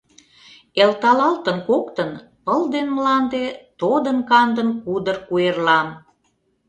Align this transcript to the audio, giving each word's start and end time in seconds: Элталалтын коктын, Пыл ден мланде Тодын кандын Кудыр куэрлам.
Элталалтын 0.83 1.57
коктын, 1.69 2.11
Пыл 2.45 2.61
ден 2.73 2.87
мланде 2.95 3.43
Тодын 3.79 4.17
кандын 4.29 4.69
Кудыр 4.83 5.17
куэрлам. 5.27 5.87